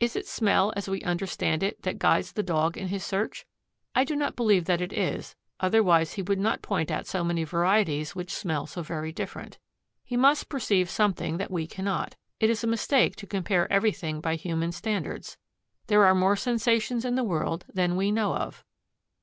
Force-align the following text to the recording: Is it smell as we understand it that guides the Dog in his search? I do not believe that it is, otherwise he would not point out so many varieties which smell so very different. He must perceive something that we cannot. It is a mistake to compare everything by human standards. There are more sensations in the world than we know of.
Is 0.00 0.16
it 0.16 0.26
smell 0.26 0.72
as 0.74 0.88
we 0.88 1.02
understand 1.02 1.62
it 1.62 1.82
that 1.82 1.98
guides 1.98 2.32
the 2.32 2.42
Dog 2.42 2.78
in 2.78 2.88
his 2.88 3.04
search? 3.04 3.44
I 3.94 4.04
do 4.04 4.16
not 4.16 4.34
believe 4.34 4.64
that 4.64 4.80
it 4.80 4.90
is, 4.90 5.36
otherwise 5.60 6.14
he 6.14 6.22
would 6.22 6.38
not 6.38 6.62
point 6.62 6.90
out 6.90 7.06
so 7.06 7.22
many 7.22 7.44
varieties 7.44 8.14
which 8.16 8.32
smell 8.32 8.66
so 8.66 8.80
very 8.80 9.12
different. 9.12 9.58
He 10.02 10.16
must 10.16 10.48
perceive 10.48 10.88
something 10.88 11.36
that 11.36 11.50
we 11.50 11.66
cannot. 11.66 12.16
It 12.40 12.48
is 12.48 12.64
a 12.64 12.66
mistake 12.66 13.16
to 13.16 13.26
compare 13.26 13.70
everything 13.70 14.22
by 14.22 14.36
human 14.36 14.72
standards. 14.72 15.36
There 15.88 16.06
are 16.06 16.14
more 16.14 16.36
sensations 16.36 17.04
in 17.04 17.14
the 17.14 17.22
world 17.22 17.66
than 17.70 17.96
we 17.96 18.10
know 18.10 18.34
of. 18.34 18.64